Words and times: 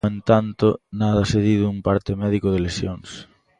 No 0.03 0.09
entanto, 0.15 0.67
nada 1.01 1.21
se 1.31 1.39
di 1.45 1.53
dun 1.61 1.77
parte 1.87 2.11
médico 2.23 2.47
de 2.51 2.63
lesións. 2.67 3.09